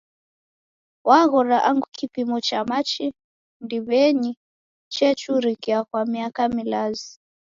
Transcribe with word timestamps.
Waghora 1.07 1.57
angu 1.69 1.87
kipimo 1.97 2.37
cha 2.47 2.59
machi 2.69 3.07
ndiw'enyi 3.63 4.31
chechurikia 4.93 5.79
kwa 5.89 6.01
miaka 6.05 6.43
milazi 6.55 7.11